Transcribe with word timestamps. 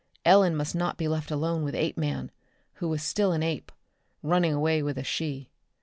Ellen 0.25 0.55
must 0.55 0.73
not 0.73 0.97
be 0.97 1.07
left 1.07 1.29
alone 1.29 1.63
with 1.63 1.75
Apeman, 1.75 2.31
who 2.73 2.89
was 2.89 3.03
still 3.03 3.33
an 3.33 3.43
ape, 3.43 3.71
running 4.23 4.51
away 4.51 4.81
with 4.81 4.97
a 4.97 5.03
she. 5.03 5.51